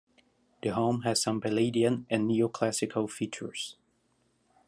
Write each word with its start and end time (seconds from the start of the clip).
The 0.63 0.69
home 0.69 1.03
has 1.03 1.21
some 1.21 1.39
Palladian 1.39 2.07
and 2.09 2.27
Neoclassical 2.27 3.07
features. 3.07 3.75